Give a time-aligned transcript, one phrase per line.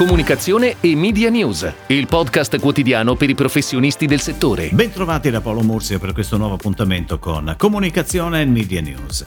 [0.00, 4.70] comunicazione e media news, il podcast quotidiano per i professionisti del settore.
[4.72, 9.26] Bentrovati da Paolo Murzio per questo nuovo appuntamento con Comunicazione e Media News.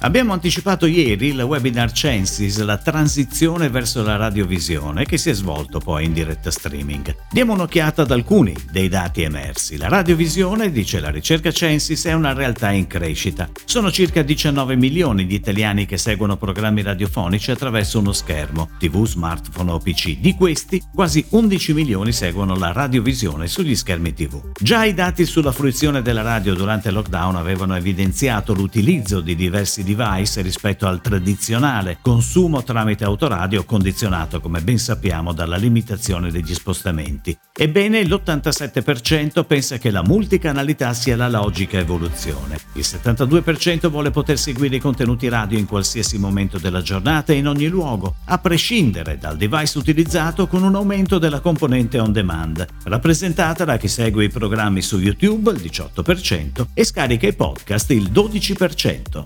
[0.00, 5.80] Abbiamo anticipato ieri il webinar Censis, la transizione verso la radiovisione, che si è svolto
[5.80, 7.16] poi in diretta streaming.
[7.30, 9.78] Diamo un'occhiata ad alcuni dei dati emersi.
[9.78, 13.48] La radiovisione, dice la ricerca Censis, è una realtà in crescita.
[13.64, 19.72] Sono circa 19 milioni di italiani che seguono programmi radiofonici attraverso uno schermo, TV, smartphone
[19.72, 20.18] o PC.
[20.18, 24.50] Di questi, quasi 11 milioni seguono la radiovisione sugli schermi TV.
[24.60, 29.84] Già i dati sulla fruizione della radio durante il lockdown avevano evidenziato l'utilizzo di diversi
[29.84, 37.38] device rispetto al tradizionale consumo tramite autoradio condizionato, come ben sappiamo, dalla limitazione degli spostamenti.
[37.56, 42.58] Ebbene, l'87% pensa che la multicanalità sia la logica evoluzione.
[42.72, 47.46] Il 72% vuole poter seguire i contenuti radio in qualsiasi momento della giornata e in
[47.46, 53.64] ogni luogo, a prescindere dal device utilizzato con un aumento della componente on demand, rappresentata
[53.64, 59.24] da chi segue i programmi su YouTube il 18% e scarica i podcast il 12%.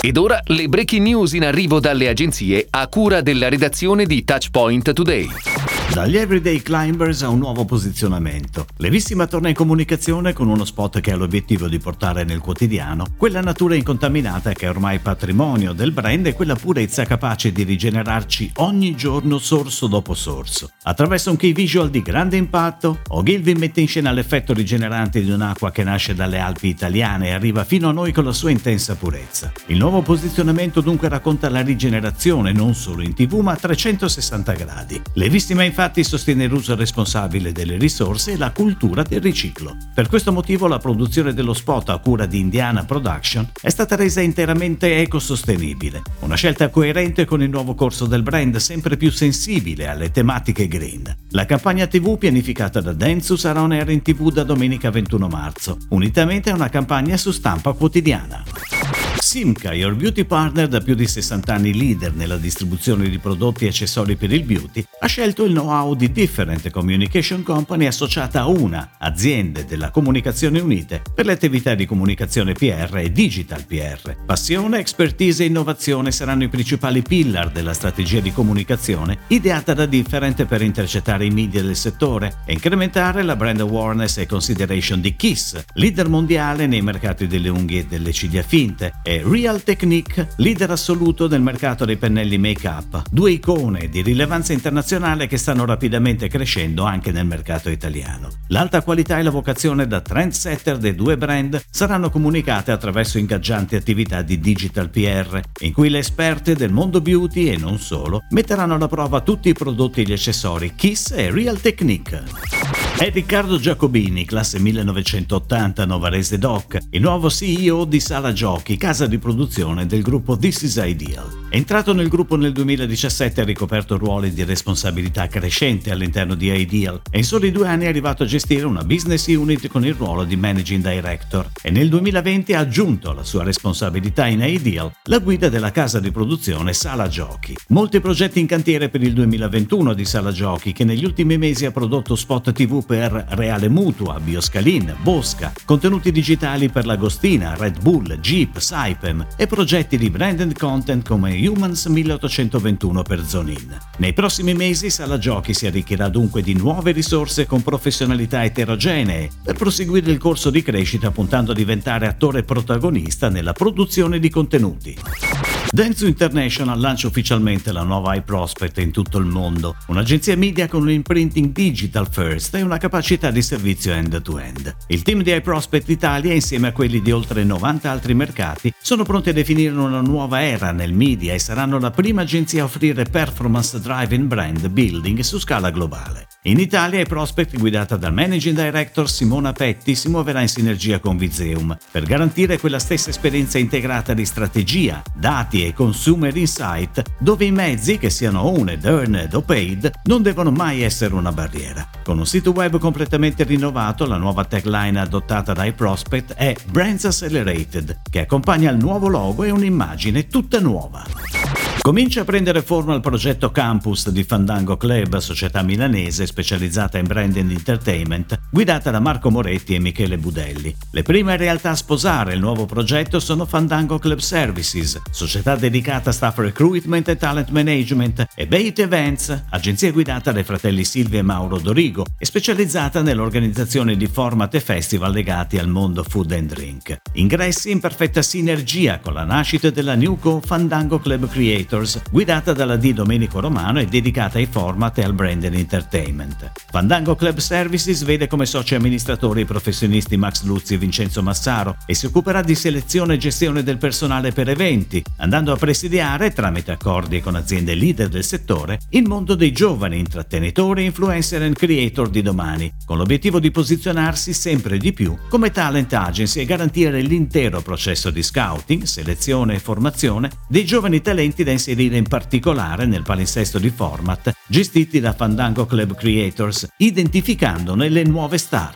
[0.00, 4.92] Ed ora le breaking news in arrivo dalle agenzie a cura della redazione di Touchpoint
[4.92, 5.75] Today.
[5.92, 8.66] Dagli Everyday Climbers a un nuovo posizionamento.
[8.78, 13.40] Levissima torna in comunicazione con uno spot che ha l'obiettivo di portare nel quotidiano quella
[13.40, 18.94] natura incontaminata che è ormai patrimonio del brand e quella purezza capace di rigenerarci ogni
[18.94, 20.70] giorno sorso dopo sorso.
[20.82, 25.70] Attraverso un key visual di grande impatto, Ogilvy mette in scena l'effetto rigenerante di un'acqua
[25.70, 29.50] che nasce dalle Alpi italiane e arriva fino a noi con la sua intensa purezza.
[29.66, 35.00] Il nuovo posizionamento dunque racconta la rigenerazione non solo in tv ma a 360 gradi.
[35.14, 39.76] Levissima infatti infatti sostiene l'uso responsabile delle risorse e la cultura del riciclo.
[39.94, 44.22] Per questo motivo la produzione dello spot a cura di Indiana Production è stata resa
[44.22, 50.10] interamente ecosostenibile, una scelta coerente con il nuovo corso del brand sempre più sensibile alle
[50.10, 51.14] tematiche green.
[51.32, 55.76] La campagna TV pianificata da Dentsu sarà on air in TV da domenica 21 marzo,
[55.90, 58.75] unitamente a una campagna su stampa quotidiana.
[59.18, 63.68] Simca, your beauty partner da più di 60 anni leader nella distribuzione di prodotti e
[63.68, 68.92] accessori per il beauty, ha scelto il know-how di Different Communication Company associata a una,
[68.98, 74.16] aziende della Comunicazione Unite, per le attività di comunicazione PR e digital PR.
[74.24, 80.44] Passione, expertise e innovazione saranno i principali pillar della strategia di comunicazione ideata da Different
[80.46, 85.62] per intercettare i media del settore e incrementare la brand awareness e consideration di Kiss,
[85.74, 91.28] leader mondiale nei mercati delle unghie e delle ciglia finte, e Real Technique, leader assoluto
[91.28, 97.12] del mercato dei pennelli make-up, due icone di rilevanza internazionale che stanno rapidamente crescendo anche
[97.12, 98.28] nel mercato italiano.
[98.48, 104.22] L'alta qualità e la vocazione da trendsetter dei due brand saranno comunicate attraverso ingaggianti attività
[104.22, 108.88] di digital PR, in cui le esperte del mondo beauty e non solo metteranno alla
[108.88, 112.85] prova tutti i prodotti e gli accessori Kiss e Real Technique.
[112.98, 119.18] È Riccardo Giacobini, classe 1980 Novarese Doc, il nuovo CEO di Sala Giochi, casa di
[119.18, 121.44] produzione del gruppo This is Ideal.
[121.50, 127.18] Entrato nel gruppo nel 2017 ha ricoperto ruoli di responsabilità crescente all'interno di Ideal e
[127.18, 130.36] in soli due anni è arrivato a gestire una business unit con il ruolo di
[130.36, 135.70] Managing Director e nel 2020 ha aggiunto alla sua responsabilità in Ideal la guida della
[135.70, 137.54] casa di produzione Sala Giochi.
[137.68, 141.70] Molti progetti in cantiere per il 2021 di Sala Giochi che negli ultimi mesi ha
[141.70, 148.58] prodotto spot TV per Reale Mutua, Bioscalin, Bosca, contenuti digitali per l'Agostina, Red Bull, Jeep,
[148.58, 153.76] Saipem e progetti di branded content come Humans 1821 per Zonin.
[153.98, 159.56] Nei prossimi mesi Sala Giochi si arricchirà dunque di nuove risorse con professionalità eterogenee per
[159.56, 165.55] proseguire il corso di crescita puntando a diventare attore protagonista nella produzione di contenuti.
[165.76, 170.90] Dentsu International lancia ufficialmente la nuova iProspect in tutto il mondo, un'agenzia media con un
[170.90, 174.74] imprinting digital first e una capacità di servizio end-to-end.
[174.86, 179.28] Il team di iProspect Italia, insieme a quelli di oltre 90 altri mercati, sono pronti
[179.28, 183.78] a definire una nuova era nel media e saranno la prima agenzia a offrire performance
[183.78, 186.26] driven brand building su scala globale.
[186.44, 191.76] In Italia iProspect, guidata dal managing director Simona Petti, si muoverà in sinergia con Viseum
[191.90, 197.50] per garantire quella stessa esperienza integrata di strategia, dati dati e consumer insight dove i
[197.50, 201.88] mezzi, che siano owned, earned o paid, non devono mai essere una barriera.
[202.02, 208.00] Con un sito web completamente rinnovato, la nuova tagline adottata dai prospect è Brands Accelerated,
[208.08, 211.65] che accompagna il nuovo logo e un'immagine tutta nuova.
[211.86, 217.36] Comincia a prendere forma il progetto Campus di Fandango Club, società milanese specializzata in brand
[217.36, 220.74] and entertainment, guidata da Marco Moretti e Michele Budelli.
[220.90, 226.12] Le prime realtà a sposare il nuovo progetto sono Fandango Club Services, società dedicata a
[226.12, 231.60] staff recruitment e talent management, e Bait Events, agenzia guidata dai fratelli Silvia e Mauro
[231.60, 236.96] Dorigo e specializzata nell'organizzazione di format e festival legati al mondo food and drink.
[237.12, 242.76] Ingressi in perfetta sinergia con la nascita della Newco Fandango Club Creator Creators, guidata dalla
[242.76, 242.92] D.
[242.92, 246.52] Domenico Romano e dedicata ai format e al brand and entertainment.
[246.70, 251.94] Fandango Club Services vede come soci amministratori i professionisti Max Luzzi e Vincenzo Massaro e
[251.94, 257.20] si occuperà di selezione e gestione del personale per eventi, andando a presidiare, tramite accordi
[257.20, 262.72] con aziende leader del settore, il mondo dei giovani intrattenitori, influencer and creator di domani,
[262.84, 268.22] con l'obiettivo di posizionarsi sempre di più come talent agency e garantire l'intero processo di
[268.22, 274.32] scouting, selezione e formazione dei giovani talenti da inserire in particolare nel palinsesto di format
[274.46, 278.74] gestiti da Fandango Club Creators, identificandone le nuove star.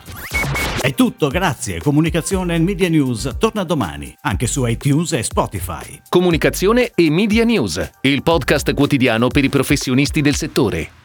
[0.81, 1.79] È tutto, grazie.
[1.79, 6.01] Comunicazione e Media News torna domani, anche su iTunes e Spotify.
[6.09, 11.00] Comunicazione e Media News, il podcast quotidiano per i professionisti del settore.